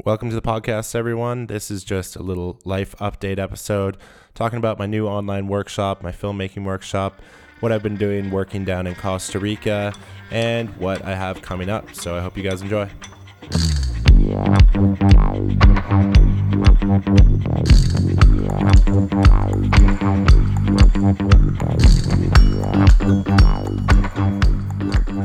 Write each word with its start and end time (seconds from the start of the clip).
Welcome 0.00 0.30
to 0.30 0.34
the 0.34 0.42
podcast, 0.42 0.96
everyone. 0.96 1.46
This 1.46 1.70
is 1.70 1.84
just 1.84 2.16
a 2.16 2.22
little 2.24 2.58
life 2.64 2.96
update 2.96 3.38
episode 3.38 3.98
talking 4.34 4.56
about 4.56 4.76
my 4.76 4.86
new 4.86 5.06
online 5.06 5.46
workshop, 5.46 6.02
my 6.02 6.10
filmmaking 6.10 6.64
workshop, 6.64 7.20
what 7.60 7.70
I've 7.70 7.84
been 7.84 7.96
doing 7.96 8.32
working 8.32 8.64
down 8.64 8.88
in 8.88 8.96
Costa 8.96 9.38
Rica, 9.38 9.92
and 10.32 10.70
what 10.78 11.04
I 11.04 11.14
have 11.14 11.40
coming 11.42 11.68
up. 11.68 11.94
So 11.94 12.16
I 12.16 12.20
hope 12.20 12.36
you 12.36 12.42
guys 12.42 12.62
enjoy. 12.62 12.88
Hey 14.32 14.38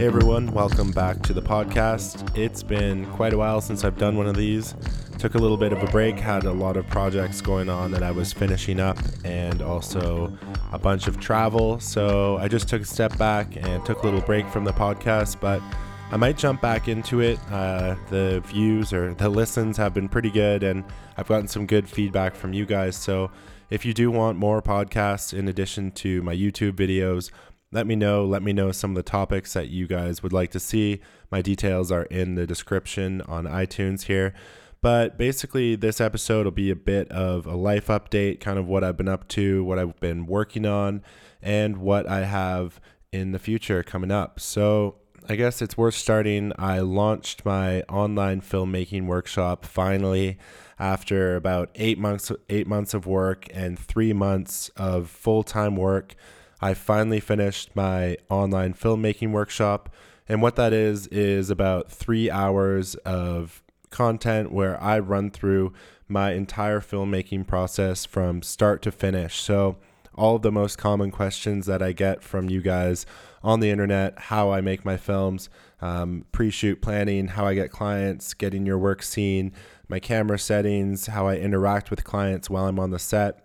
everyone, 0.06 0.52
welcome 0.52 0.92
back 0.92 1.22
to 1.22 1.32
the 1.32 1.42
podcast. 1.42 2.38
It's 2.38 2.62
been 2.62 3.06
quite 3.14 3.32
a 3.32 3.38
while 3.38 3.62
since 3.62 3.86
I've 3.86 3.98
done 3.98 4.18
one 4.18 4.28
of 4.28 4.36
these. 4.36 4.76
Took 5.18 5.36
a 5.36 5.38
little 5.38 5.56
bit 5.56 5.72
of 5.72 5.82
a 5.82 5.88
break, 5.88 6.20
had 6.20 6.44
a 6.44 6.52
lot 6.52 6.76
of 6.76 6.86
projects 6.88 7.40
going 7.40 7.70
on 7.70 7.92
that 7.92 8.04
I 8.04 8.12
was 8.12 8.34
finishing 8.34 8.82
up, 8.82 8.98
and 9.24 9.62
also 9.62 10.38
a 10.74 10.78
bunch 10.78 11.08
of 11.08 11.18
travel. 11.18 11.80
So 11.80 12.36
I 12.40 12.50
just 12.50 12.68
took 12.68 12.82
a 12.82 12.86
step 12.86 13.18
back 13.18 13.56
and 13.56 13.86
took 13.86 14.04
a 14.04 14.06
little 14.06 14.20
break 14.20 14.50
from 14.50 14.66
the 14.66 14.74
podcast, 14.74 15.40
but 15.40 15.62
I 16.10 16.16
might 16.16 16.38
jump 16.38 16.62
back 16.62 16.88
into 16.88 17.20
it. 17.20 17.38
Uh, 17.52 17.96
the 18.10 18.42
views 18.46 18.94
or 18.94 19.14
the 19.14 19.28
listens 19.28 19.76
have 19.76 19.94
been 19.94 20.08
pretty 20.08 20.30
good, 20.30 20.64
and 20.64 20.86
I've 21.18 21.28
gotten 21.28 21.50
some 21.50 21.66
good 21.66 21.88
feedback 21.88 22.34
from 22.34 22.54
you 22.54 22.66
guys. 22.66 22.96
So 22.96 23.30
if 23.70 23.86
you 23.86 23.94
do 23.94 24.10
want 24.10 24.38
more 24.38 24.62
podcasts 24.62 25.38
in 25.38 25.50
addition 25.50 25.92
to 25.92 26.22
my 26.22 26.34
YouTube 26.34 26.74
videos, 26.74 27.30
let 27.74 27.86
me 27.86 27.98
know. 27.98 28.24
Let 28.24 28.42
me 28.42 28.54
know 28.54 28.72
some 28.72 28.92
of 28.92 28.96
the 28.96 29.04
topics 29.04 29.52
that 29.52 29.68
you 29.68 29.86
guys 29.86 30.24
would 30.24 30.32
like 30.32 30.52
to 30.52 30.62
see. 30.62 31.02
My 31.30 31.42
details 31.42 31.92
are 31.92 32.04
in 32.04 32.36
the 32.36 32.48
description 32.48 33.20
on 33.24 33.44
iTunes 33.44 34.04
here. 34.04 34.34
But 34.80 35.18
basically, 35.18 35.76
this 35.76 36.00
episode 36.00 36.46
will 36.46 36.52
be 36.52 36.70
a 36.72 36.76
bit 36.76 37.12
of 37.12 37.46
a 37.46 37.56
life 37.56 37.88
update, 37.88 38.40
kind 38.40 38.58
of 38.58 38.66
what 38.66 38.82
I've 38.82 38.96
been 38.96 39.10
up 39.10 39.28
to, 39.30 39.62
what 39.66 39.78
I've 39.78 40.00
been 40.00 40.26
working 40.26 40.66
on, 40.66 41.04
and 41.42 41.80
what 41.80 42.08
I 42.08 42.24
have 42.24 42.80
in 43.12 43.34
the 43.34 43.40
future 43.40 43.84
coming 43.84 44.12
up. 44.12 44.40
So, 44.40 44.96
I 45.30 45.36
guess 45.36 45.62
it's 45.62 45.76
worth 45.76 45.96
starting. 45.96 46.54
I 46.58 46.80
launched 46.80 47.44
my 47.44 47.82
online 47.84 48.40
filmmaking 48.40 49.08
workshop 49.08 49.66
finally 49.66 50.38
after 50.80 51.36
about 51.36 51.70
eight 51.76 52.00
months 52.00 52.32
eight 52.48 52.66
months 52.66 52.94
of 52.94 53.06
work 53.06 53.46
and 53.54 53.78
three 53.78 54.14
months 54.14 54.70
of 54.78 55.10
full 55.10 55.44
time 55.44 55.76
work. 55.76 56.16
I 56.62 56.74
finally 56.74 57.20
finished 57.20 57.76
my 57.76 58.16
online 58.30 58.74
filmmaking 58.74 59.32
workshop. 59.32 59.94
And 60.30 60.42
what 60.42 60.56
that 60.56 60.72
is, 60.72 61.08
is 61.08 61.50
about 61.50 61.92
three 61.92 62.32
hours 62.32 62.96
of 62.96 63.62
content 63.90 64.52
where 64.54 64.82
I 64.82 65.00
run 65.00 65.30
through 65.30 65.74
my 66.08 66.32
entire 66.32 66.80
filmmaking 66.80 67.48
process 67.48 68.06
from 68.06 68.42
start 68.42 68.82
to 68.84 68.92
finish. 68.92 69.42
So, 69.42 69.76
all 70.18 70.36
of 70.36 70.42
the 70.42 70.52
most 70.52 70.78
common 70.78 71.12
questions 71.12 71.66
that 71.68 71.82
I 71.82 71.92
get 71.92 72.24
from 72.24 72.50
you 72.50 72.62
guys 72.62 73.06
on 73.44 73.60
the 73.60 73.70
internet, 73.70 74.18
how 74.18 74.52
I 74.52 74.62
make 74.62 74.84
my 74.84 74.98
films, 74.98 75.50
um, 75.82 76.26
pre 76.32 76.50
shoot 76.50 76.82
planning, 76.82 77.30
how 77.30 77.46
I 77.46 77.54
get 77.54 77.72
clients, 77.72 78.34
getting 78.34 78.66
your 78.66 78.78
work 78.78 79.04
seen, 79.04 79.54
my 79.88 80.00
camera 80.00 80.40
settings, 80.40 81.08
how 81.08 81.28
I 81.28 81.36
interact 81.36 81.90
with 81.90 82.04
clients 82.04 82.50
while 82.50 82.66
I'm 82.66 82.80
on 82.80 82.92
the 82.92 83.00
set. 83.00 83.44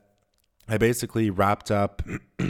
I 0.68 0.78
basically 0.78 1.28
wrapped 1.28 1.70
up 1.70 2.02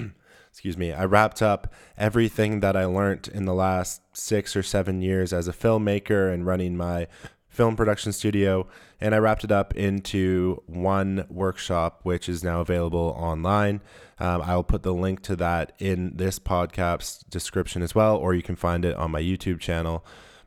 excuse 0.52 0.76
me, 0.76 0.92
I 0.92 1.06
wrapped 1.06 1.40
up 1.40 1.72
everything 1.96 2.60
that 2.60 2.76
I 2.76 2.84
learned 2.84 3.26
in 3.32 3.46
the 3.46 3.54
last 3.54 4.02
six 4.12 4.54
or 4.54 4.62
seven 4.62 5.00
years 5.00 5.32
as 5.32 5.48
a 5.48 5.52
filmmaker 5.52 6.30
and 6.30 6.44
running 6.44 6.76
my 6.76 7.08
film 7.52 7.76
production 7.76 8.12
studio. 8.12 8.66
And 9.00 9.14
I 9.14 9.18
wrapped 9.18 9.44
it 9.44 9.52
up 9.52 9.76
into 9.76 10.62
one 10.66 11.26
workshop, 11.28 12.00
which 12.02 12.28
is 12.28 12.42
now 12.42 12.60
available 12.60 13.14
online. 13.16 13.80
Um, 14.18 14.42
I'll 14.42 14.64
put 14.64 14.82
the 14.82 14.94
link 14.94 15.22
to 15.22 15.36
that 15.36 15.72
in 15.78 16.16
this 16.16 16.38
podcast 16.38 17.28
description 17.28 17.82
as 17.82 17.94
well, 17.94 18.16
or 18.16 18.34
you 18.34 18.42
can 18.42 18.56
find 18.56 18.84
it 18.84 18.96
on 18.96 19.10
my 19.10 19.20
YouTube 19.20 19.60
channel. 19.60 20.04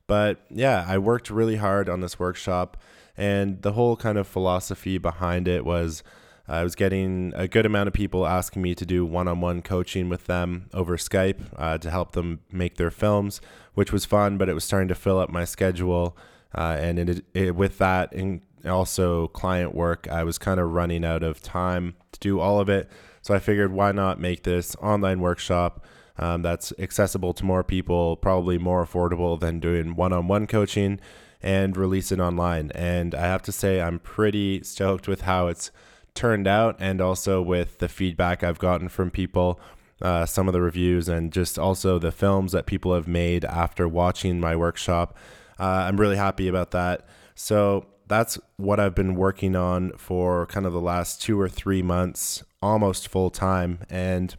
But 0.08 0.40
yeah, 0.50 0.86
I 0.88 0.98
worked 0.98 1.30
really 1.30 1.58
hard 1.58 1.90
on 1.90 2.02
this 2.02 2.18
workshop, 2.20 2.78
and 3.18 3.62
the 3.62 3.74
whole 3.74 3.96
kind 3.96 4.18
of 4.18 4.28
philosophy 4.28 4.98
behind 4.98 5.48
it 5.48 5.66
was 5.66 6.04
I 6.48 6.64
was 6.64 6.76
getting 6.76 7.34
a 7.36 7.48
good 7.48 7.66
amount 7.66 7.88
of 7.88 7.94
people 7.94 8.26
asking 8.26 8.62
me 8.62 8.76
to 8.76 8.86
do 8.86 9.06
one 9.06 9.28
on 9.28 9.42
one 9.42 9.62
coaching 9.62 10.10
with 10.10 10.26
them 10.26 10.70
over 10.74 10.96
Skype 10.96 11.42
uh, 11.58 11.78
to 11.80 11.90
help 11.90 12.12
them 12.12 12.42
make 12.52 12.78
their 12.78 12.92
films, 12.92 13.42
which 13.74 13.92
was 13.92 14.06
fun, 14.06 14.38
but 14.38 14.48
it 14.48 14.54
was 14.54 14.64
starting 14.64 14.88
to 14.88 14.96
fill 14.96 15.20
up 15.20 15.30
my 15.30 15.44
schedule. 15.44 16.16
Uh, 16.58 16.78
and 16.80 16.98
it, 17.00 17.26
it, 17.34 17.56
with 17.56 17.78
that, 17.80 18.14
and 18.14 18.42
also 18.66 19.28
client 19.28 19.76
work, 19.76 20.08
I 20.10 20.24
was 20.24 20.38
kind 20.38 20.60
of 20.60 20.72
running 20.72 21.04
out 21.04 21.22
of 21.22 21.42
time 21.42 21.96
to 22.14 22.20
do 22.20 22.40
all 22.40 22.60
of 22.60 22.70
it. 22.70 22.90
So 23.22 23.34
I 23.34 23.40
figured, 23.40 23.72
why 23.74 23.92
not 23.92 24.20
make 24.20 24.44
this 24.44 24.76
online 24.78 25.20
workshop 25.20 25.84
um, 26.18 26.44
that's 26.44 26.72
accessible 26.80 27.34
to 27.34 27.46
more 27.46 27.64
people, 27.64 28.16
probably 28.16 28.58
more 28.58 28.86
affordable 28.86 29.40
than 29.40 29.60
doing 29.60 29.96
one 29.96 30.14
on 30.14 30.28
one 30.28 30.48
coaching, 30.48 31.00
and 31.42 31.76
release 31.76 32.12
it 32.12 32.20
online. 32.20 32.72
And 32.74 33.14
I 33.14 33.22
have 33.22 33.42
to 33.44 33.52
say, 33.52 33.82
I'm 33.82 34.00
pretty 34.00 34.64
stoked 34.64 35.08
with 35.08 35.22
how 35.22 35.48
it's 35.48 35.72
turned 36.14 36.48
out 36.48 36.78
and 36.80 37.02
also 37.02 37.42
with 37.42 37.80
the 37.80 37.90
feedback 37.90 38.44
I've 38.44 38.60
gotten 38.60 38.88
from 38.88 39.12
people, 39.12 39.60
uh, 40.02 40.26
some 40.26 40.48
of 40.48 40.54
the 40.54 40.62
reviews, 40.62 41.10
and 41.10 41.34
just 41.34 41.60
also 41.60 42.00
the 42.00 42.12
films 42.12 42.54
that 42.54 42.66
people 42.66 42.94
have 42.94 43.08
made 43.08 43.44
after 43.44 43.88
watching 43.88 44.40
my 44.40 44.56
workshop. 44.56 45.18
Uh, 45.60 45.86
I'm 45.88 46.00
really 46.00 46.18
happy 46.18 46.48
about 46.48 46.72
that. 46.72 47.08
So 47.36 47.86
that's 48.08 48.40
what 48.58 48.80
I've 48.80 48.96
been 48.96 49.16
working 49.16 49.56
on 49.56 49.92
for 49.98 50.46
kind 50.48 50.66
of 50.66 50.74
the 50.74 50.82
last 50.82 51.22
two 51.22 51.40
or 51.40 51.50
three 51.50 51.82
months, 51.82 52.44
almost 52.62 53.08
full 53.08 53.30
time. 53.30 53.80
And 53.90 54.36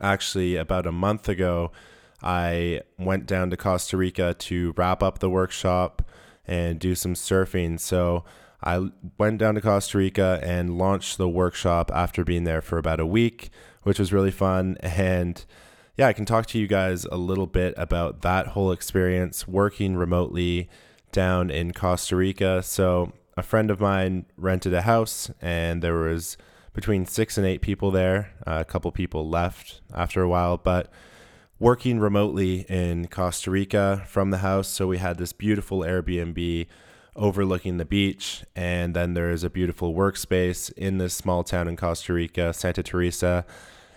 actually, 0.00 0.56
about 0.56 0.86
a 0.86 0.92
month 0.92 1.28
ago, 1.28 1.72
I 2.22 2.82
went 2.98 3.26
down 3.26 3.50
to 3.50 3.56
Costa 3.56 3.96
Rica 3.96 4.34
to 4.34 4.74
wrap 4.76 5.02
up 5.02 5.18
the 5.18 5.30
workshop 5.30 6.02
and 6.46 6.78
do 6.78 6.94
some 6.94 7.14
surfing. 7.14 7.78
So 7.80 8.24
I 8.62 8.90
went 9.18 9.38
down 9.38 9.54
to 9.54 9.60
Costa 9.60 9.98
Rica 9.98 10.40
and 10.42 10.78
launched 10.78 11.18
the 11.18 11.28
workshop 11.28 11.90
after 11.94 12.24
being 12.24 12.44
there 12.44 12.62
for 12.62 12.78
about 12.78 13.00
a 13.00 13.06
week, 13.06 13.50
which 13.82 13.98
was 13.98 14.12
really 14.12 14.30
fun. 14.30 14.76
And 14.80 15.44
yeah, 15.96 16.08
I 16.08 16.12
can 16.12 16.26
talk 16.26 16.46
to 16.46 16.58
you 16.58 16.66
guys 16.66 17.06
a 17.06 17.16
little 17.16 17.46
bit 17.46 17.74
about 17.76 18.20
that 18.22 18.48
whole 18.48 18.70
experience 18.70 19.48
working 19.48 19.96
remotely 19.96 20.68
down 21.10 21.50
in 21.50 21.72
Costa 21.72 22.16
Rica. 22.16 22.62
So, 22.62 23.12
a 23.38 23.42
friend 23.42 23.70
of 23.70 23.80
mine 23.80 24.26
rented 24.36 24.74
a 24.74 24.82
house, 24.82 25.30
and 25.40 25.82
there 25.82 25.94
was 25.94 26.36
between 26.74 27.06
six 27.06 27.38
and 27.38 27.46
eight 27.46 27.62
people 27.62 27.90
there. 27.90 28.32
Uh, 28.46 28.58
a 28.60 28.64
couple 28.64 28.90
people 28.92 29.28
left 29.28 29.80
after 29.94 30.20
a 30.20 30.28
while, 30.28 30.58
but 30.58 30.90
working 31.58 31.98
remotely 31.98 32.66
in 32.68 33.06
Costa 33.06 33.50
Rica 33.50 34.04
from 34.06 34.30
the 34.30 34.38
house. 34.38 34.68
So, 34.68 34.86
we 34.86 34.98
had 34.98 35.16
this 35.16 35.32
beautiful 35.32 35.80
Airbnb 35.80 36.66
overlooking 37.14 37.78
the 37.78 37.84
beach. 37.86 38.44
And 38.54 38.94
then 38.94 39.14
there's 39.14 39.42
a 39.42 39.50
beautiful 39.50 39.94
workspace 39.94 40.70
in 40.74 40.98
this 40.98 41.14
small 41.14 41.42
town 41.42 41.66
in 41.68 41.76
Costa 41.76 42.12
Rica, 42.12 42.52
Santa 42.52 42.82
Teresa. 42.82 43.46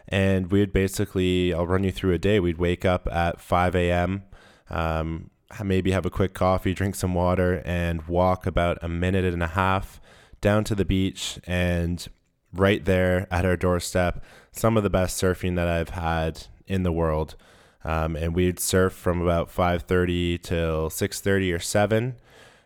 And 0.10 0.52
we'd 0.52 0.74
basically, 0.74 1.54
I'll 1.54 1.68
run 1.68 1.84
you 1.84 1.92
through 1.92 2.14
a 2.14 2.18
day. 2.18 2.40
We'd 2.40 2.58
wake 2.58 2.84
up 2.84 3.08
at 3.12 3.40
5 3.40 3.76
a.m., 3.76 4.24
um, 4.70 5.30
maybe 5.64 5.92
have 5.92 6.06
a 6.06 6.10
quick 6.10 6.34
coffee, 6.34 6.74
drink 6.74 6.96
some 6.96 7.14
water, 7.14 7.62
and 7.66 8.08
walk 8.08 8.46
about 8.46 8.78
a 8.82 8.90
minute 8.90 9.26
and 9.26 9.42
a 9.42 9.48
half 9.48 10.02
down 10.42 10.64
to 10.66 10.76
the 10.76 10.86
beach. 10.86 11.40
And 11.46 12.08
right 12.52 12.84
there 12.84 13.28
at 13.32 13.46
our 13.46 13.56
doorstep, 13.56 14.24
some 14.52 14.78
of 14.78 14.84
the 14.84 14.90
best 14.90 15.22
surfing 15.22 15.56
that 15.56 15.68
I've 15.68 15.90
had 15.90 16.48
in 16.68 16.84
the 16.84 16.92
world. 16.92 17.36
Um, 17.84 18.16
and 18.16 18.36
we'd 18.36 18.60
surf 18.60 18.94
from 18.94 19.22
about 19.22 19.50
5.30 19.50 20.42
till 20.42 20.90
6.30 20.90 21.56
or 21.56 21.60
7 21.60 22.16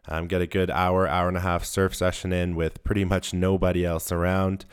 um, 0.07 0.27
get 0.27 0.41
a 0.41 0.47
good 0.47 0.69
hour, 0.69 1.07
hour 1.07 1.27
and 1.27 1.37
a 1.37 1.41
half 1.41 1.63
surf 1.63 1.95
session 1.95 2.33
in 2.33 2.55
with 2.55 2.83
pretty 2.83 3.05
much 3.05 3.33
nobody 3.33 3.85
else 3.85 4.11
around. 4.11 4.65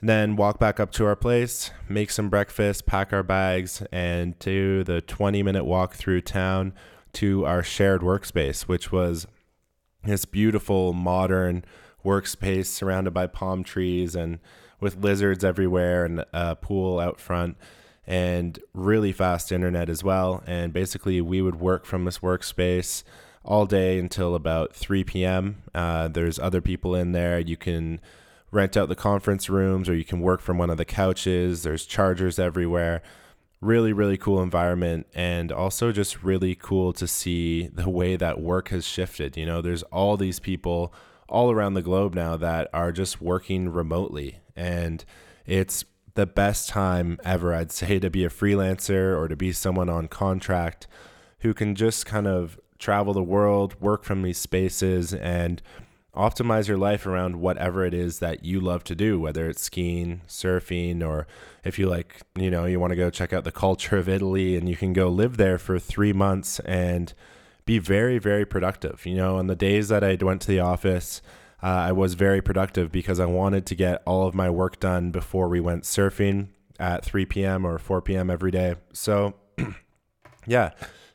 And 0.00 0.08
then 0.08 0.36
walk 0.36 0.58
back 0.58 0.80
up 0.80 0.92
to 0.92 1.04
our 1.04 1.16
place, 1.16 1.70
make 1.88 2.10
some 2.10 2.30
breakfast, 2.30 2.86
pack 2.86 3.12
our 3.12 3.22
bags, 3.22 3.82
and 3.92 4.38
do 4.38 4.82
the 4.82 5.02
20 5.02 5.42
minute 5.42 5.64
walk 5.64 5.94
through 5.94 6.22
town 6.22 6.72
to 7.14 7.44
our 7.44 7.62
shared 7.62 8.00
workspace, 8.00 8.62
which 8.62 8.90
was 8.90 9.26
this 10.04 10.24
beautiful 10.24 10.94
modern 10.94 11.64
workspace 12.04 12.66
surrounded 12.66 13.12
by 13.12 13.26
palm 13.26 13.62
trees 13.62 14.14
and 14.14 14.38
with 14.80 14.96
lizards 14.96 15.44
everywhere 15.44 16.06
and 16.06 16.24
a 16.32 16.56
pool 16.56 16.98
out 16.98 17.20
front 17.20 17.56
and 18.06 18.58
really 18.72 19.12
fast 19.12 19.52
internet 19.52 19.90
as 19.90 20.02
well. 20.02 20.42
And 20.46 20.72
basically, 20.72 21.20
we 21.20 21.42
would 21.42 21.60
work 21.60 21.84
from 21.84 22.06
this 22.06 22.20
workspace 22.20 23.04
all 23.44 23.66
day 23.66 23.98
until 23.98 24.34
about 24.34 24.74
3 24.74 25.04
p.m. 25.04 25.62
Uh, 25.74 26.08
there's 26.08 26.38
other 26.38 26.60
people 26.60 26.94
in 26.94 27.12
there. 27.12 27.38
You 27.38 27.56
can 27.56 28.00
rent 28.50 28.76
out 28.76 28.88
the 28.88 28.96
conference 28.96 29.48
rooms 29.48 29.88
or 29.88 29.94
you 29.94 30.04
can 30.04 30.20
work 30.20 30.40
from 30.40 30.58
one 30.58 30.70
of 30.70 30.76
the 30.76 30.84
couches. 30.84 31.62
There's 31.62 31.86
chargers 31.86 32.38
everywhere. 32.38 33.02
really, 33.60 33.92
really 33.92 34.16
cool 34.16 34.42
environment 34.42 35.06
and 35.14 35.52
also 35.52 35.92
just 35.92 36.22
really 36.22 36.54
cool 36.54 36.92
to 36.94 37.06
see 37.06 37.68
the 37.68 37.90
way 37.90 38.16
that 38.16 38.40
work 38.40 38.70
has 38.70 38.86
shifted. 38.86 39.36
You 39.36 39.44
know, 39.46 39.60
there's 39.60 39.82
all 39.84 40.16
these 40.16 40.40
people 40.40 40.94
all 41.28 41.50
around 41.50 41.74
the 41.74 41.82
globe 41.82 42.14
now 42.14 42.36
that 42.38 42.68
are 42.72 42.90
just 42.90 43.20
working 43.20 43.68
remotely. 43.68 44.38
And 44.56 45.04
it's 45.46 45.84
the 46.14 46.26
best 46.26 46.68
time 46.68 47.18
ever, 47.22 47.54
I'd 47.54 47.70
say, 47.70 47.98
to 47.98 48.10
be 48.10 48.24
a 48.24 48.30
freelancer 48.30 49.16
or 49.16 49.28
to 49.28 49.36
be 49.36 49.52
someone 49.52 49.88
on 49.88 50.08
contract 50.08 50.88
who 51.40 51.54
can 51.54 51.74
just 51.74 52.06
kind 52.06 52.26
of 52.26 52.58
travel 52.78 53.12
the 53.12 53.22
world, 53.22 53.78
work 53.80 54.04
from 54.04 54.22
these 54.22 54.38
spaces, 54.38 55.12
and 55.14 55.62
optimize 56.14 56.66
your 56.66 56.76
life 56.76 57.06
around 57.06 57.36
whatever 57.36 57.84
it 57.84 57.94
is 57.94 58.18
that 58.18 58.44
you 58.44 58.60
love 58.60 58.82
to 58.84 58.94
do, 58.94 59.20
whether 59.20 59.48
it's 59.48 59.62
skiing, 59.62 60.22
surfing, 60.26 61.06
or 61.06 61.26
if 61.64 61.78
you 61.78 61.88
like, 61.88 62.20
you 62.36 62.50
know, 62.50 62.64
you 62.64 62.80
want 62.80 62.90
to 62.90 62.96
go 62.96 63.10
check 63.10 63.32
out 63.32 63.44
the 63.44 63.52
culture 63.52 63.96
of 63.96 64.08
Italy 64.08 64.56
and 64.56 64.68
you 64.68 64.76
can 64.76 64.92
go 64.92 65.08
live 65.08 65.36
there 65.36 65.58
for 65.58 65.78
three 65.78 66.12
months 66.12 66.58
and 66.60 67.14
be 67.64 67.78
very, 67.78 68.18
very 68.18 68.44
productive. 68.44 69.06
You 69.06 69.14
know, 69.16 69.36
on 69.36 69.46
the 69.46 69.54
days 69.54 69.88
that 69.88 70.02
I 70.02 70.16
went 70.20 70.42
to 70.42 70.48
the 70.48 70.60
office, 70.60 71.22
uh, 71.62 71.66
I 71.66 71.92
was 71.92 72.14
very 72.14 72.40
productive 72.40 72.90
because 72.90 73.20
I 73.20 73.26
wanted 73.26 73.66
to 73.66 73.74
get 73.74 74.02
all 74.06 74.26
of 74.26 74.34
my 74.34 74.50
work 74.50 74.80
done 74.80 75.10
before 75.10 75.48
we 75.48 75.60
went 75.60 75.84
surfing 75.84 76.48
at 76.78 77.04
3 77.04 77.26
p.m. 77.26 77.64
or 77.64 77.78
4 77.78 78.00
p.m. 78.02 78.30
every 78.30 78.50
day. 78.50 78.76
So, 78.92 79.34
yeah, 80.46 80.70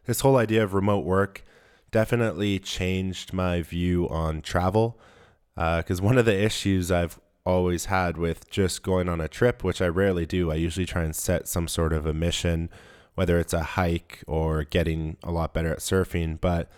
this 0.05 0.21
whole 0.21 0.37
idea 0.37 0.63
of 0.63 0.73
remote 0.73 1.03
work 1.03 1.43
definitely 1.95 2.59
changed 2.59 3.31
my 3.31 3.61
view 3.61 4.05
on 4.09 4.41
travel. 4.41 4.99
Because 5.55 6.01
uh, 6.01 6.03
one 6.03 6.17
of 6.17 6.25
the 6.25 6.37
issues 6.37 6.91
I've 6.91 7.17
always 7.45 7.85
had 7.85 8.17
with 8.17 8.49
just 8.49 8.83
going 8.83 9.07
on 9.07 9.21
a 9.21 9.29
trip, 9.29 9.63
which 9.63 9.81
I 9.81 9.87
rarely 9.87 10.25
do, 10.25 10.51
I 10.51 10.55
usually 10.55 10.85
try 10.85 11.03
and 11.03 11.15
set 11.15 11.47
some 11.47 11.69
sort 11.69 11.93
of 11.93 12.05
a 12.05 12.13
mission, 12.13 12.69
whether 13.13 13.39
it's 13.39 13.53
a 13.53 13.63
hike 13.63 14.25
or 14.27 14.65
getting 14.65 15.15
a 15.23 15.31
lot 15.31 15.53
better 15.53 15.71
at 15.71 15.79
surfing. 15.79 16.37
But 16.41 16.69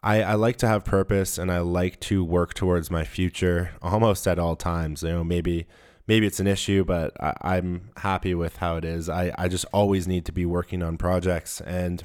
I, 0.00 0.22
I 0.22 0.34
like 0.34 0.58
to 0.58 0.68
have 0.68 0.84
purpose 0.84 1.38
and 1.38 1.50
I 1.50 1.58
like 1.58 1.98
to 2.02 2.22
work 2.24 2.54
towards 2.54 2.88
my 2.88 3.02
future 3.02 3.72
almost 3.82 4.28
at 4.28 4.38
all 4.38 4.54
times. 4.54 5.02
You 5.02 5.08
know, 5.08 5.24
maybe 5.24 5.66
maybe 6.06 6.24
it's 6.24 6.38
an 6.38 6.46
issue, 6.46 6.84
but 6.84 7.16
I, 7.18 7.56
am 7.56 7.90
happy 7.96 8.36
with 8.36 8.58
how 8.58 8.76
it 8.76 8.84
is. 8.84 9.08
I, 9.08 9.34
I 9.36 9.48
just 9.48 9.64
always 9.72 10.06
need 10.06 10.24
to 10.26 10.32
be 10.32 10.46
working 10.46 10.84
on 10.84 10.98
projects 10.98 11.60
and 11.62 12.04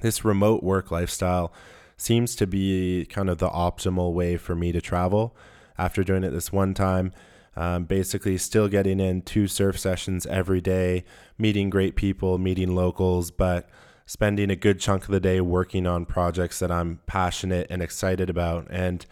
this 0.00 0.24
remote 0.24 0.62
work 0.62 0.90
lifestyle 0.90 1.52
seems 1.96 2.34
to 2.36 2.46
be 2.46 3.06
kind 3.10 3.28
of 3.28 3.38
the 3.38 3.48
optimal 3.50 4.12
way 4.12 4.36
for 4.36 4.54
me 4.54 4.72
to 4.72 4.80
travel 4.80 5.36
after 5.76 6.02
doing 6.02 6.24
it 6.24 6.30
this 6.30 6.52
one 6.52 6.74
time. 6.74 7.12
Um, 7.56 7.84
basically, 7.84 8.38
still 8.38 8.68
getting 8.68 9.00
in 9.00 9.22
two 9.22 9.46
surf 9.46 9.78
sessions 9.78 10.24
every 10.26 10.60
day, 10.60 11.04
meeting 11.36 11.68
great 11.68 11.96
people, 11.96 12.38
meeting 12.38 12.74
locals, 12.74 13.30
but 13.30 13.68
spending 14.06 14.50
a 14.50 14.56
good 14.56 14.80
chunk 14.80 15.04
of 15.04 15.10
the 15.10 15.20
day 15.20 15.40
working 15.40 15.86
on 15.86 16.04
projects 16.04 16.58
that 16.60 16.70
I'm 16.70 17.00
passionate 17.06 17.66
and 17.70 17.82
excited 17.82 18.30
about. 18.30 18.66
And 18.70 19.04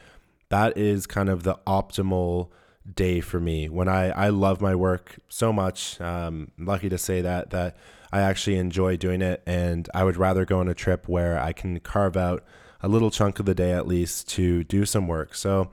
that 0.49 0.77
is 0.77 1.07
kind 1.07 1.29
of 1.29 1.43
the 1.43 1.57
optimal 1.67 2.49
day 2.95 3.21
for 3.21 3.39
me 3.39 3.69
when 3.69 3.89
I, 3.89 4.11
I 4.11 4.29
love 4.31 4.61
my 4.61 4.75
work 4.75 5.19
so 5.29 5.53
much. 5.53 6.01
Um, 6.01 6.53
I'm 6.59 6.65
lucky 6.65 6.89
to 6.89 6.99
say 6.99 7.21
that, 7.21 7.51
that 7.51 7.77
I 8.13 8.21
actually 8.21 8.57
enjoy 8.57 8.97
doing 8.97 9.23
it. 9.23 9.43
And 9.47 9.89
I 9.95 10.05
would 10.05 10.17
rather 10.17 10.45
go 10.45 10.61
on 10.61 10.69
a 10.69 10.75
trip 10.75 11.09
where 11.09 11.39
I 11.39 11.53
can 11.53 11.81
carve 11.81 12.17
out 12.17 12.45
a 12.83 12.89
little 12.89 13.11
chunk 13.11 13.39
of 13.39 13.47
the 13.47 13.55
day 13.55 13.73
at 13.73 13.87
least 13.87 14.29
to 14.31 14.65
do 14.65 14.85
some 14.85 15.09
work. 15.09 15.35
So 15.35 15.71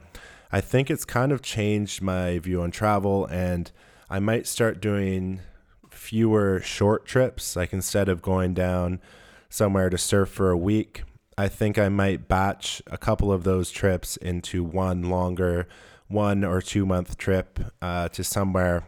I 0.52 0.62
think 0.62 0.90
it's 0.90 1.06
kind 1.06 1.32
of 1.32 1.42
changed 1.42 2.02
my 2.02 2.40
view 2.40 2.62
on 2.62 2.72
travel 2.72 3.26
and 3.26 3.72
I 4.10 4.20
might 4.20 4.48
start 4.48 4.82
doing 4.82 5.42
fewer 5.90 6.60
short 6.62 7.06
trips. 7.06 7.56
Like 7.56 7.74
instead 7.74 8.10
of 8.10 8.22
going 8.22 8.54
down 8.54 9.02
somewhere 9.50 9.90
to 9.90 9.98
surf 9.98 10.30
for 10.30 10.52
a 10.52 10.58
week, 10.58 11.04
I 11.38 11.48
think 11.48 11.78
I 11.78 11.90
might 11.90 12.28
batch 12.28 12.82
a 12.88 12.98
couple 12.98 13.32
of 13.32 13.44
those 13.44 13.70
trips 13.70 14.18
into 14.18 14.64
one 14.64 15.10
longer, 15.10 15.68
one 16.08 16.44
or 16.44 16.62
two 16.62 16.86
month 16.86 17.18
trip 17.18 17.60
uh, 17.82 18.10
to 18.10 18.24
somewhere 18.24 18.88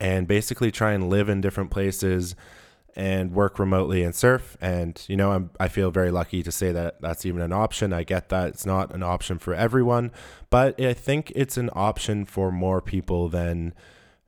and 0.00 0.26
basically 0.26 0.70
try 0.70 0.92
and 0.92 1.08
live 1.08 1.28
in 1.28 1.40
different 1.40 1.70
places 1.70 2.34
and 2.96 3.32
work 3.32 3.58
remotely 3.58 4.02
and 4.02 4.14
surf. 4.14 4.56
And, 4.60 5.02
you 5.08 5.16
know, 5.16 5.32
I'm, 5.32 5.50
I 5.58 5.68
feel 5.68 5.90
very 5.90 6.10
lucky 6.10 6.42
to 6.42 6.52
say 6.52 6.70
that 6.72 7.00
that's 7.00 7.26
even 7.26 7.40
an 7.40 7.52
option. 7.52 7.92
I 7.92 8.04
get 8.04 8.28
that 8.28 8.48
it's 8.48 8.66
not 8.66 8.94
an 8.94 9.02
option 9.02 9.38
for 9.38 9.52
everyone, 9.54 10.12
but 10.50 10.80
I 10.80 10.92
think 10.92 11.32
it's 11.34 11.56
an 11.56 11.70
option 11.72 12.24
for 12.24 12.52
more 12.52 12.80
people 12.80 13.28
than 13.28 13.74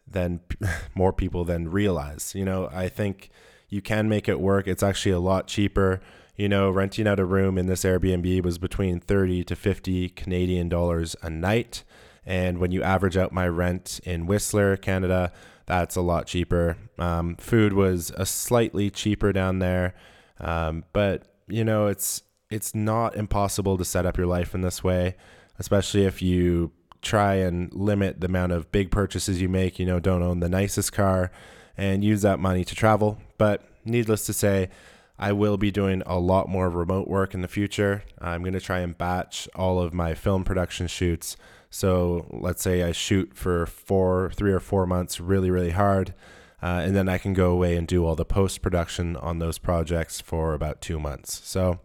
than 0.08 0.40
more 0.94 1.12
people 1.12 1.44
than 1.44 1.70
realize. 1.70 2.34
You 2.34 2.44
know, 2.44 2.68
I 2.72 2.88
think 2.88 3.30
you 3.68 3.82
can 3.82 4.08
make 4.08 4.28
it 4.28 4.40
work. 4.40 4.66
It's 4.66 4.82
actually 4.82 5.12
a 5.12 5.20
lot 5.20 5.46
cheaper. 5.46 6.00
You 6.36 6.48
know, 6.48 6.70
renting 6.70 7.08
out 7.08 7.18
a 7.18 7.24
room 7.24 7.56
in 7.56 7.66
this 7.66 7.82
Airbnb 7.82 8.42
was 8.42 8.58
between 8.58 9.00
30 9.00 9.44
to 9.44 9.56
50 9.56 10.10
Canadian 10.10 10.68
dollars 10.68 11.16
a 11.22 11.30
night. 11.30 11.82
And 12.26 12.58
when 12.58 12.72
you 12.72 12.82
average 12.82 13.16
out 13.16 13.32
my 13.32 13.48
rent 13.48 14.00
in 14.04 14.26
Whistler, 14.26 14.76
Canada, 14.76 15.32
that's 15.66 15.96
a 15.96 16.00
lot 16.00 16.26
cheaper. 16.26 16.76
Um, 16.98 17.36
food 17.36 17.72
was 17.72 18.12
a 18.16 18.24
slightly 18.24 18.90
cheaper 18.90 19.32
down 19.32 19.58
there, 19.58 19.94
um, 20.40 20.84
but 20.92 21.28
you 21.48 21.64
know, 21.64 21.86
it's 21.86 22.22
it's 22.50 22.74
not 22.74 23.16
impossible 23.16 23.76
to 23.78 23.84
set 23.84 24.06
up 24.06 24.16
your 24.16 24.26
life 24.26 24.54
in 24.54 24.60
this 24.60 24.82
way, 24.82 25.16
especially 25.58 26.04
if 26.04 26.22
you 26.22 26.72
try 27.02 27.34
and 27.34 27.72
limit 27.74 28.20
the 28.20 28.26
amount 28.26 28.52
of 28.52 28.70
big 28.72 28.90
purchases 28.90 29.40
you 29.40 29.48
make. 29.48 29.78
You 29.78 29.86
know, 29.86 30.00
don't 30.00 30.22
own 30.22 30.40
the 30.40 30.48
nicest 30.48 30.92
car 30.92 31.30
and 31.76 32.04
use 32.04 32.22
that 32.22 32.38
money 32.38 32.64
to 32.64 32.74
travel. 32.74 33.18
But 33.38 33.62
needless 33.84 34.26
to 34.26 34.32
say, 34.32 34.70
I 35.18 35.32
will 35.32 35.56
be 35.56 35.70
doing 35.70 36.02
a 36.04 36.18
lot 36.18 36.48
more 36.48 36.68
remote 36.68 37.08
work 37.08 37.34
in 37.34 37.40
the 37.40 37.48
future. 37.48 38.04
I'm 38.20 38.42
going 38.42 38.52
to 38.52 38.60
try 38.60 38.80
and 38.80 38.96
batch 38.96 39.48
all 39.54 39.80
of 39.80 39.94
my 39.94 40.14
film 40.14 40.44
production 40.44 40.86
shoots. 40.86 41.36
So 41.70 42.26
let's 42.30 42.62
say 42.62 42.82
I 42.82 42.92
shoot 42.92 43.32
for 43.34 43.66
four, 43.66 44.30
three 44.34 44.52
or 44.52 44.60
four 44.60 44.86
months 44.86 45.20
really, 45.20 45.50
really 45.50 45.70
hard. 45.70 46.14
Uh, 46.62 46.82
and 46.84 46.96
then 46.96 47.08
I 47.08 47.18
can 47.18 47.32
go 47.32 47.50
away 47.50 47.76
and 47.76 47.86
do 47.86 48.04
all 48.04 48.14
the 48.14 48.24
post 48.24 48.62
production 48.62 49.16
on 49.16 49.38
those 49.38 49.58
projects 49.58 50.20
for 50.20 50.54
about 50.54 50.80
two 50.80 50.98
months. 50.98 51.40
So 51.44 51.80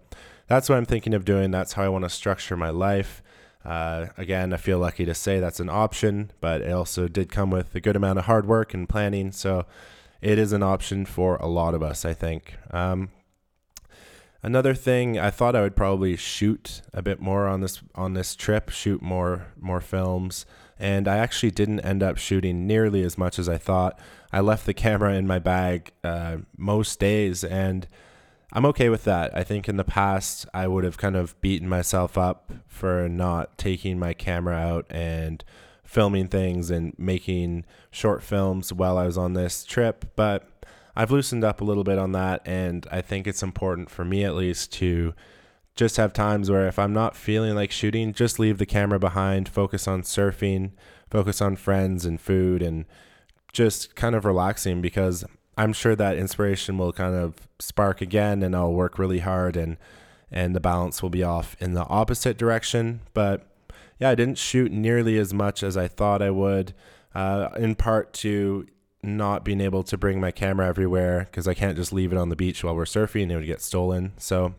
that's 0.48 0.70
what 0.70 0.78
I'm 0.78 0.86
thinking 0.86 1.14
of 1.14 1.26
doing. 1.26 1.52
That's 1.52 1.74
how 1.74 1.84
I 1.84 1.90
want 1.90 2.04
to 2.04 2.10
structure 2.10 2.58
my 2.58 2.70
life. 2.70 3.22
Uh, 3.64 4.08
again, 4.18 4.54
I 4.54 4.58
feel 4.58 4.80
lucky 4.80 5.06
to 5.06 5.14
say 5.14 5.40
that's 5.40 5.60
an 5.60 5.70
option, 5.70 6.32
but 6.42 6.62
it 6.62 6.72
also 6.72 7.08
did 7.08 7.32
come 7.32 7.52
with 7.52 7.76
a 7.76 7.80
good 7.80 7.96
amount 7.96 8.20
of 8.20 8.26
hard 8.26 8.46
work 8.46 8.74
and 8.74 8.90
planning. 8.90 9.32
So 9.32 9.66
it 10.22 10.40
is 10.40 10.52
an 10.52 10.64
option 10.64 11.06
for 11.06 11.36
a 11.38 11.48
lot 11.48 11.74
of 11.74 11.84
us, 11.84 12.06
I 12.06 12.14
think. 12.14 12.56
Um, 12.72 13.10
another 14.44 14.74
thing, 14.74 15.20
I 15.20 15.30
thought 15.30 15.56
I 15.56 15.62
would 15.62 15.76
probably 15.76 16.16
shoot 16.16 16.82
a 16.94 17.02
bit 17.02 17.20
more 17.20 17.48
on 17.48 17.62
this 17.62 17.82
on 17.96 18.14
this 18.14 18.36
trip, 18.36 18.70
shoot 18.70 19.02
more 19.02 19.48
more 19.60 19.82
films, 19.82 20.46
and 20.80 21.08
I 21.08 21.18
actually 21.18 21.52
didn't 21.52 21.82
end 21.82 22.04
up 22.04 22.18
shooting 22.18 22.68
nearly 22.68 23.04
as 23.04 23.18
much 23.18 23.40
as 23.40 23.48
I 23.48 23.58
thought. 23.58 24.00
I 24.32 24.40
left 24.42 24.66
the 24.66 24.74
camera 24.86 25.14
in 25.14 25.28
my 25.28 25.40
bag 25.40 25.92
uh, 26.04 26.38
most 26.58 27.00
days, 27.00 27.44
and 27.44 27.88
I'm 28.54 28.66
okay 28.68 28.90
with 28.90 29.06
that. 29.06 29.36
I 29.36 29.44
think 29.44 29.70
in 29.70 29.78
the 29.78 29.84
past 29.84 30.46
I 30.54 30.68
would 30.68 30.84
have 30.84 30.98
kind 30.98 31.16
of 31.16 31.40
beaten 31.42 31.70
myself 31.70 32.18
up 32.18 32.52
for 32.68 33.08
not 33.08 33.58
taking 33.58 33.98
my 33.98 34.14
camera 34.14 34.56
out 34.56 34.86
and 34.90 35.44
filming 35.84 36.28
things 36.28 36.72
and 36.72 36.94
making 36.98 37.66
short 37.92 38.24
films 38.24 38.72
while 38.72 38.98
I 38.98 39.06
was 39.06 39.18
on 39.18 39.34
this 39.34 39.64
trip, 39.64 40.06
but 40.16 40.51
I've 40.96 41.12
loosened 41.12 41.44
up 41.44 41.62
a 41.62 41.64
little 41.64 41.84
bit 41.84 41.98
on 41.98 42.12
that 42.14 42.42
and 42.46 42.88
I 42.92 43.02
think 43.02 43.28
it's 43.28 43.44
important 43.44 43.90
for 43.90 44.04
me 44.04 44.24
at 44.24 44.36
least 44.36 44.74
to 44.74 45.14
just 45.76 45.98
have 45.98 46.14
times 46.14 46.52
where 46.52 46.68
if 46.68 46.78
I'm 46.78 46.94
not 46.94 47.16
feeling 47.16 47.56
like 47.56 47.72
shooting, 47.72 48.14
just 48.14 48.40
leave 48.40 48.58
the 48.58 48.66
camera 48.66 49.00
behind, 49.00 49.48
focus 49.48 49.88
on 49.88 50.02
surfing, 50.02 50.72
focus 51.10 51.42
on 51.42 51.56
friends 51.56 52.06
and 52.06 52.20
food 52.20 52.62
and 52.62 52.86
just 53.54 53.96
kind 53.96 54.16
of 54.16 54.26
relaxing 54.26 54.82
because 54.82 55.24
I'm 55.58 55.74
sure 55.74 55.96
that 55.96 56.18
inspiration 56.18 56.78
will 56.78 56.94
kind 56.94 57.16
of 57.16 57.36
spark 57.60 58.02
again 58.02 58.44
and 58.44 58.56
I'll 58.56 58.74
work 58.74 58.98
really 58.98 59.20
hard 59.20 59.56
and 59.56 59.78
and 60.32 60.56
the 60.56 60.62
balance 60.62 61.04
will 61.04 61.10
be 61.10 61.24
off 61.24 61.58
in 61.60 61.74
the 61.74 61.86
opposite 61.88 62.38
direction. 62.38 63.02
But 63.14 63.46
yeah, 64.00 64.10
I 64.10 64.16
didn't 64.16 64.38
shoot 64.38 64.72
nearly 64.72 65.18
as 65.18 65.34
much 65.34 65.62
as 65.62 65.76
I 65.76 65.90
thought 65.90 66.22
I 66.22 66.32
would, 66.32 66.74
uh, 67.14 67.50
in 67.58 67.76
part 67.76 68.14
to 68.14 68.66
not 69.04 69.44
being 69.44 69.62
able 69.62 69.84
to 69.84 69.98
bring 69.98 70.20
my 70.20 70.32
camera 70.32 70.68
everywhere 70.68 71.28
because 71.30 71.48
I 71.48 71.54
can't 71.54 71.76
just 71.76 71.92
leave 71.92 72.12
it 72.12 72.18
on 72.18 72.30
the 72.30 72.36
beach 72.36 72.64
while 72.64 72.76
we're 72.76 72.86
surfing, 72.86 73.32
it 73.32 73.36
would 73.36 73.46
get 73.46 73.62
stolen. 73.62 74.14
So 74.18 74.54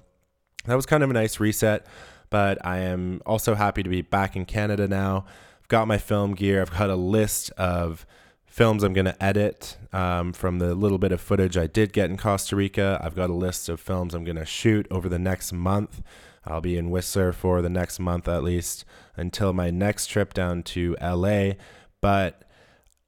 that 0.65 0.75
was 0.75 0.87
kind 0.87 1.03
of 1.03 1.11
a 1.11 1.15
nice 1.15 1.41
reset. 1.41 1.87
But 2.31 2.65
I 2.65 2.79
am 2.79 3.21
also 3.27 3.55
happy 3.55 3.83
to 3.83 3.91
be 3.91 4.03
back 4.03 4.37
in 4.37 4.47
Canada 4.47 4.89
now. 4.89 5.27
I've 5.61 5.69
got 5.69 5.87
my 5.87 5.99
film 5.99 6.35
gear, 6.35 6.63
I've 6.63 6.71
got 6.71 6.91
a 6.91 6.97
list 6.97 7.51
of 7.53 8.07
films 8.47 8.83
I'm 8.83 8.93
going 8.93 9.07
to 9.07 9.23
edit 9.23 9.79
um, 9.95 10.35
from 10.35 10.59
the 10.59 10.75
little 10.75 10.99
bit 10.99 11.11
of 11.11 11.23
footage 11.23 11.57
I 11.57 11.67
did 11.67 11.93
get 11.93 12.11
in 12.11 12.19
Costa 12.19 12.55
Rica. 12.55 13.01
I've 13.03 13.15
got 13.15 13.31
a 13.31 13.35
list 13.35 13.69
of 13.69 13.81
films 13.81 14.15
I'm 14.15 14.25
going 14.25 14.37
to 14.37 14.45
shoot 14.45 14.87
over 14.91 15.09
the 15.09 15.19
next 15.19 15.53
month. 15.53 16.03
I'll 16.45 16.61
be 16.61 16.77
in 16.77 16.91
Whistler 16.91 17.33
for 17.33 17.63
the 17.63 17.71
next 17.71 17.99
month 17.99 18.29
at 18.29 18.43
least 18.43 18.85
until 19.17 19.53
my 19.53 19.71
next 19.71 20.09
trip 20.09 20.35
down 20.35 20.63
to 20.65 20.97
LA. 21.01 21.53
But 22.01 22.43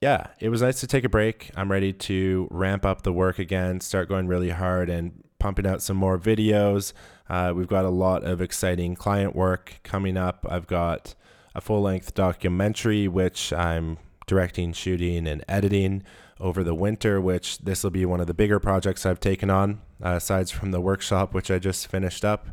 yeah, 0.04 0.26
it 0.38 0.50
was 0.50 0.61
nice 0.61 0.80
to 0.80 0.87
take 0.87 1.04
a 1.04 1.08
break. 1.08 1.50
I'm 1.56 1.73
ready 1.73 1.90
to 1.90 2.46
ramp 2.50 2.84
up 2.84 3.04
the 3.04 3.12
work 3.12 3.38
again, 3.38 3.80
start 3.80 4.06
going 4.06 4.26
really 4.26 4.50
hard 4.50 4.90
and 4.90 5.25
pumping 5.38 5.66
out 5.66 5.80
some 5.80 5.96
more 5.96 6.18
videos. 6.18 6.92
Uh, 7.26 7.54
we've 7.56 7.68
got 7.68 7.87
a 7.87 7.88
lot 7.88 8.23
of 8.23 8.42
exciting 8.42 8.96
client 8.96 9.34
work 9.34 9.80
coming 9.82 10.18
up. 10.18 10.44
I've 10.46 10.66
got 10.66 11.14
a 11.54 11.62
full 11.62 11.80
length 11.80 12.12
documentary, 12.12 13.08
which 13.08 13.50
I'm 13.54 13.96
directing, 14.26 14.75
shooting, 14.75 15.26
and 15.26 15.42
editing 15.49 16.02
over 16.38 16.62
the 16.62 16.75
winter, 16.75 17.18
which 17.18 17.61
this 17.61 17.82
will 17.82 17.90
be 17.90 18.04
one 18.04 18.20
of 18.20 18.26
the 18.26 18.34
bigger 18.34 18.61
projects 18.61 19.06
I've 19.06 19.20
taken 19.20 19.49
on, 19.49 19.80
uh, 20.04 20.16
aside 20.16 20.50
from 20.50 20.70
the 20.70 20.82
workshop, 20.82 21.32
which 21.32 21.50
I 21.50 21.58
just 21.58 21.87
finished 21.87 22.26
up. 22.26 22.49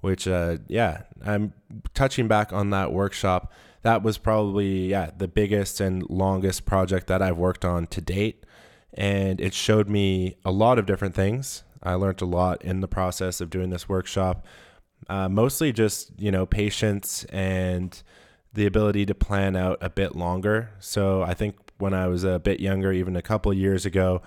Which, 0.00 0.26
uh, 0.26 0.56
yeah, 0.66 1.02
I'm 1.24 1.52
touching 1.94 2.26
back 2.26 2.52
on 2.52 2.70
that 2.70 2.92
workshop 2.92 3.52
that 3.82 4.02
was 4.02 4.18
probably 4.18 4.88
yeah 4.88 5.10
the 5.16 5.28
biggest 5.28 5.80
and 5.80 6.08
longest 6.08 6.66
project 6.66 7.06
that 7.06 7.22
I've 7.22 7.38
worked 7.38 7.64
on 7.64 7.86
to 7.88 8.00
date, 8.00 8.44
and 8.94 9.40
it 9.40 9.54
showed 9.54 9.88
me 9.88 10.36
a 10.44 10.50
lot 10.50 10.78
of 10.78 10.86
different 10.86 11.14
things. 11.14 11.64
I 11.82 11.94
learned 11.94 12.20
a 12.20 12.26
lot 12.26 12.62
in 12.62 12.80
the 12.80 12.88
process 12.88 13.40
of 13.40 13.48
doing 13.48 13.70
this 13.70 13.88
workshop, 13.88 14.44
uh, 15.08 15.28
mostly 15.28 15.72
just 15.72 16.12
you 16.18 16.30
know 16.30 16.46
patience 16.46 17.24
and 17.24 18.02
the 18.52 18.66
ability 18.66 19.06
to 19.06 19.14
plan 19.14 19.56
out 19.56 19.78
a 19.80 19.88
bit 19.88 20.16
longer. 20.16 20.70
So 20.80 21.22
I 21.22 21.34
think 21.34 21.56
when 21.78 21.94
I 21.94 22.08
was 22.08 22.24
a 22.24 22.38
bit 22.38 22.60
younger, 22.60 22.92
even 22.92 23.16
a 23.16 23.22
couple 23.22 23.52
years 23.52 23.86
ago, 23.86 24.22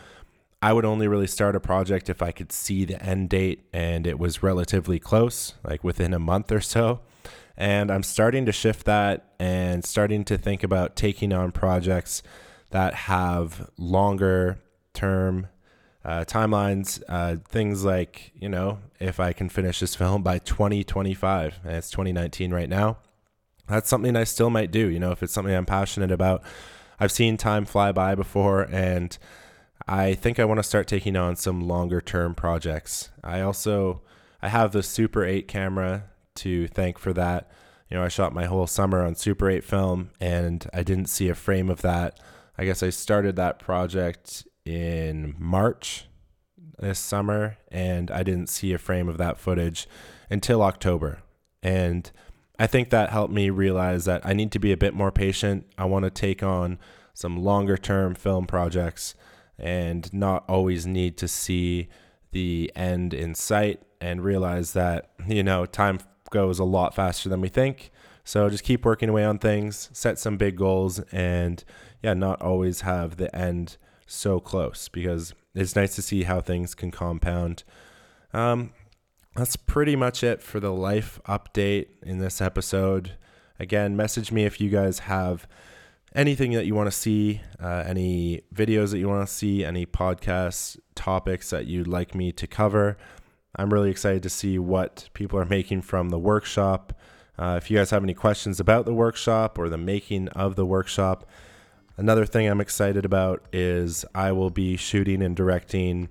I 0.62 0.72
would 0.72 0.86
only 0.86 1.08
really 1.08 1.28
start 1.28 1.56
a 1.56 1.60
project 1.60 2.10
if 2.10 2.22
I 2.22 2.32
could 2.32 2.52
see 2.52 2.86
the 2.86 3.02
end 3.04 3.30
date 3.30 3.66
and 3.74 4.08
it 4.08 4.18
was 4.18 4.42
relatively 4.42 4.98
close, 4.98 5.56
like 5.64 5.84
within 5.84 6.14
a 6.14 6.20
month 6.20 6.52
or 6.52 6.62
so. 6.62 7.02
And 7.56 7.92
I'm 7.92 8.04
starting 8.04 8.46
to 8.46 8.52
shift 8.52 8.86
that 8.86 9.34
and 9.40 9.86
starting 9.86 10.24
to 10.26 10.38
think 10.38 10.64
about 10.64 10.96
taking 10.96 11.32
on 11.32 11.52
projects 11.52 12.24
that 12.72 12.94
have 12.94 13.70
longer 13.78 14.60
term 14.94 15.48
uh, 16.04 16.26
timelines. 16.26 17.02
Uh, 17.08 17.38
things 17.48 17.86
like, 17.86 18.32
you 18.36 18.50
know, 18.50 18.80
if 19.00 19.20
I 19.20 19.34
can 19.34 19.50
finish 19.50 19.80
this 19.80 19.96
film 19.96 20.24
by 20.24 20.40
2025, 20.40 21.60
and 21.64 21.76
it's 21.76 21.92
2019 21.92 22.54
right 22.54 22.70
now, 22.70 22.98
that's 23.68 23.90
something 23.90 24.16
I 24.16 24.24
still 24.24 24.50
might 24.50 24.72
do. 24.72 24.90
You 24.90 25.00
know, 25.00 25.12
if 25.12 25.24
it's 25.24 25.34
something 25.34 25.54
I'm 25.54 25.66
passionate 25.66 26.12
about, 26.12 26.44
I've 27.00 27.12
seen 27.12 27.38
time 27.38 27.66
fly 27.66 27.92
by 27.92 28.16
before, 28.16 28.64
and 28.64 29.18
I 29.88 30.14
think 30.14 30.40
I 30.40 30.46
want 30.46 30.60
to 30.60 30.64
start 30.64 30.88
taking 30.88 31.16
on 31.16 31.36
some 31.36 31.68
longer 31.68 32.02
term 32.02 32.36
projects. 32.36 33.10
I 33.24 33.42
also 33.42 34.02
I 34.42 34.50
have 34.50 34.72
the 34.72 34.84
Super 34.84 35.24
8 35.24 35.48
camera 35.48 36.06
to 36.36 36.68
thank 36.68 36.98
for 36.98 37.14
that. 37.14 37.50
You 37.90 37.98
know, 37.98 38.04
I 38.04 38.08
shot 38.08 38.34
my 38.34 38.46
whole 38.46 38.68
summer 38.68 39.06
on 39.06 39.16
Super 39.16 39.50
8 39.50 39.64
film 39.64 40.12
and 40.20 40.68
I 40.74 40.84
didn't 40.84 41.08
see 41.08 41.30
a 41.30 41.36
frame 41.36 41.70
of 41.70 41.82
that. 41.82 42.20
I 42.58 42.66
guess 42.66 42.82
I 42.82 42.90
started 42.90 43.36
that 43.36 43.60
project 43.60 44.48
in 44.66 45.36
March 45.38 46.06
this 46.80 47.00
summer 47.00 47.58
and 47.72 48.10
I 48.10 48.24
didn't 48.24 48.50
see 48.50 48.74
a 48.74 48.78
frame 48.78 49.10
of 49.10 49.18
that 49.18 49.38
footage 49.38 49.88
until 50.30 50.62
October. 50.62 51.22
And 51.62 52.10
I 52.60 52.68
think 52.68 52.90
that 52.90 53.10
helped 53.10 53.34
me 53.34 53.50
realize 53.50 54.06
that 54.06 54.26
I 54.26 54.34
need 54.34 54.52
to 54.54 54.60
be 54.60 54.72
a 54.72 54.78
bit 54.78 54.94
more 54.94 55.12
patient. 55.12 55.66
I 55.78 55.86
want 55.86 56.04
to 56.06 56.12
take 56.12 56.44
on 56.44 56.80
some 57.14 57.44
longer 57.44 57.78
term 57.78 58.16
film 58.16 58.46
projects 58.48 59.16
and 59.58 60.12
not 60.14 60.44
always 60.50 60.86
need 60.86 61.18
to 61.18 61.28
see 61.28 61.90
the 62.32 62.72
end 62.76 63.14
in 63.14 63.36
sight 63.36 63.82
and 64.02 64.24
realize 64.24 64.74
that, 64.74 65.12
you 65.28 65.44
know, 65.44 65.66
time 65.66 66.00
goes 66.34 66.60
a 66.60 66.66
lot 66.66 66.94
faster 66.94 67.30
than 67.30 67.40
we 67.40 67.48
think. 67.48 67.92
So 68.26 68.50
just 68.50 68.64
keep 68.64 68.84
working 68.84 69.10
away 69.10 69.24
on 69.24 69.38
things, 69.38 69.90
set 69.94 70.18
some 70.18 70.36
big 70.36 70.58
goals, 70.58 71.00
and 71.12 71.64
yeah, 72.02 72.14
not 72.14 72.42
always 72.42 72.82
have 72.82 73.16
the 73.16 73.34
end 73.36 73.78
so 74.06 74.40
close 74.40 74.90
because 74.90 75.34
it's 75.54 75.76
nice 75.76 75.96
to 75.96 76.02
see 76.02 76.24
how 76.24 76.42
things 76.42 76.74
can 76.74 76.92
compound. 76.92 77.64
Um, 78.34 78.74
that's 79.36 79.56
pretty 79.56 79.96
much 79.96 80.24
it 80.24 80.42
for 80.42 80.60
the 80.60 80.72
life 80.72 81.20
update 81.28 81.88
in 82.02 82.18
this 82.18 82.42
episode. 82.42 83.14
Again, 83.60 83.96
message 83.96 84.32
me 84.32 84.46
if 84.46 84.60
you 84.60 84.70
guys 84.70 85.00
have 85.00 85.48
anything 86.16 86.52
that 86.54 86.66
you 86.66 86.76
want 86.76 86.88
to 86.88 86.96
see, 86.96 87.42
uh, 87.62 87.84
any 87.86 88.42
videos 88.54 88.92
that 88.92 89.00
you 89.00 89.08
want 89.08 89.28
to 89.28 89.34
see, 89.34 89.64
any 89.64 89.86
podcast 89.86 90.80
topics 90.96 91.50
that 91.50 91.66
you'd 91.68 91.88
like 91.88 92.16
me 92.16 92.32
to 92.32 92.48
cover. 92.48 92.98
I'm 93.56 93.72
really 93.72 93.92
excited 93.92 94.24
to 94.24 94.30
see 94.30 94.58
what 94.58 95.10
people 95.14 95.38
are 95.40 95.46
making 95.46 95.84
from 95.84 96.10
the 96.10 96.18
workshop. 96.18 96.94
Uh, 97.38 97.60
if 97.62 97.70
you 97.70 97.78
guys 97.78 97.92
have 97.92 98.04
any 98.04 98.14
questions 98.14 98.60
about 98.60 98.86
the 98.86 98.94
workshop 98.94 99.58
or 99.60 99.70
the 99.70 99.78
making 99.78 100.28
of 100.30 100.56
the 100.56 100.66
workshop, 100.66 101.30
another 101.98 102.26
thing 102.26 102.48
I'm 102.48 102.62
excited 102.62 103.06
about 103.06 103.44
is 103.52 104.06
I 104.16 104.32
will 104.32 104.50
be 104.50 104.76
shooting 104.76 105.22
and 105.22 105.36
directing 105.36 106.10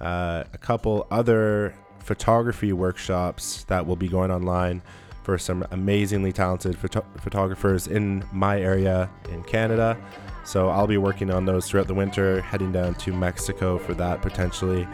uh, 0.00 0.44
a 0.52 0.58
couple 0.58 1.06
other 1.10 1.74
photography 2.00 2.72
workshops 2.72 3.64
that 3.64 3.86
will 3.86 3.96
be 3.96 4.08
going 4.08 4.30
online 4.30 4.82
for 5.22 5.38
some 5.38 5.64
amazingly 5.70 6.32
talented 6.32 6.76
photo- 6.76 7.06
photographers 7.20 7.86
in 7.86 8.24
my 8.32 8.60
area 8.60 9.08
in 9.30 9.42
Canada. 9.44 9.96
So 10.44 10.68
I'll 10.68 10.88
be 10.88 10.98
working 10.98 11.30
on 11.30 11.44
those 11.44 11.68
throughout 11.68 11.86
the 11.86 11.94
winter, 11.94 12.40
heading 12.42 12.72
down 12.72 12.96
to 12.96 13.12
Mexico 13.12 13.78
for 13.78 13.94
that 13.94 14.20
potentially. 14.20 14.88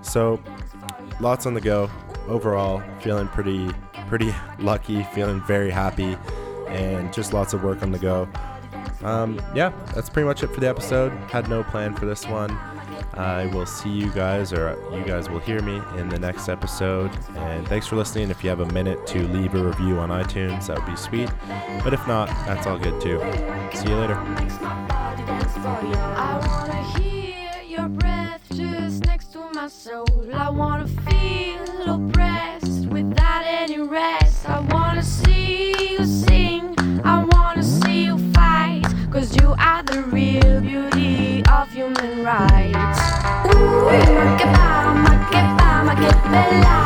So 0.00 0.42
lots 1.20 1.46
on 1.46 1.54
the 1.54 1.60
go. 1.60 1.90
Overall, 2.28 2.82
feeling 3.00 3.28
pretty 3.28 3.70
pretty 4.08 4.34
lucky, 4.58 5.02
feeling 5.14 5.42
very 5.42 5.70
happy, 5.70 6.16
and 6.68 7.12
just 7.12 7.32
lots 7.32 7.52
of 7.52 7.62
work 7.62 7.82
on 7.82 7.90
the 7.90 7.98
go. 7.98 8.28
Um, 9.02 9.40
yeah, 9.54 9.72
that's 9.94 10.08
pretty 10.08 10.26
much 10.26 10.42
it 10.42 10.48
for 10.48 10.60
the 10.60 10.68
episode. 10.68 11.12
Had 11.30 11.48
no 11.48 11.62
plan 11.62 11.94
for 11.94 12.06
this 12.06 12.26
one. 12.26 12.50
I 13.14 13.46
will 13.46 13.66
see 13.66 13.90
you 13.90 14.10
guys, 14.10 14.52
or 14.52 14.76
you 14.92 15.04
guys 15.04 15.28
will 15.28 15.38
hear 15.38 15.60
me 15.62 15.80
in 15.96 16.08
the 16.08 16.18
next 16.18 16.48
episode. 16.48 17.10
And 17.36 17.66
thanks 17.68 17.86
for 17.86 17.96
listening. 17.96 18.30
If 18.30 18.42
you 18.42 18.50
have 18.50 18.60
a 18.60 18.72
minute 18.72 19.06
to 19.08 19.28
leave 19.28 19.54
a 19.54 19.62
review 19.62 19.98
on 19.98 20.08
iTunes, 20.08 20.66
that 20.66 20.78
would 20.78 20.86
be 20.86 20.96
sweet. 20.96 21.30
But 21.84 21.92
if 21.92 22.06
not, 22.08 22.28
that's 22.46 22.66
all 22.66 22.78
good 22.78 23.00
too. 23.00 23.20
See 23.72 23.88
you 23.88 23.96
later. 23.96 24.14
I 29.66 30.50
wanna 30.50 30.86
feel 30.86 31.94
oppressed 31.94 32.86
without 32.90 33.44
any 33.46 33.80
rest. 33.80 34.46
I 34.46 34.60
wanna 34.60 35.02
see 35.02 35.74
you 35.90 36.04
sing, 36.04 36.76
I 37.02 37.24
wanna 37.32 37.62
see 37.62 38.04
you 38.04 38.18
fight. 38.34 38.82
Cause 39.10 39.34
you 39.40 39.54
are 39.58 39.82
the 39.82 40.02
real 40.12 40.60
beauty 40.60 41.42
of 41.50 41.72
human 41.72 42.22
rights. 42.22 43.00
Ooh, 43.54 43.88
ma 43.88 44.36
che 44.36 44.44
va, 44.44 44.92
ma 44.92 45.28
che 45.30 45.42
ma 45.82 45.94
che 45.94 46.28
bella. 46.28 46.83